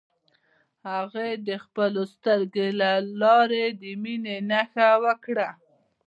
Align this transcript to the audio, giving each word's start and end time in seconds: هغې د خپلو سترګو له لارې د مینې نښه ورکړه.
هغې 0.89 1.29
د 1.47 1.49
خپلو 1.63 2.01
سترګو 2.13 2.67
له 2.81 2.91
لارې 3.21 3.65
د 3.81 3.83
مینې 4.01 4.37
نښه 4.49 4.89
ورکړه. 5.03 5.49